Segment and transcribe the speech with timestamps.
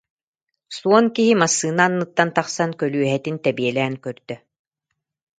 [0.77, 4.35] Суон киһи массыына анныттан тахсан көлүөһэтин тэбиэлээн көрдө